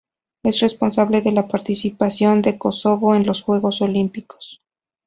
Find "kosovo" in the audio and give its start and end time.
2.57-3.13